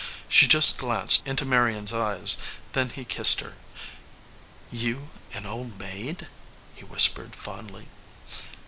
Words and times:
She 0.27 0.47
just 0.47 0.79
glanced 0.79 1.27
into 1.27 1.45
Marion 1.45 1.83
s 1.83 1.93
eyes. 1.93 2.37
Then 2.73 2.89
he 2.89 3.05
kissed 3.05 3.39
her. 3.41 3.53
"You 4.71 5.11
an 5.31 5.45
old 5.45 5.77
maid!" 5.77 6.25
he 6.73 6.83
whispered, 6.83 7.35
fondly. 7.35 7.87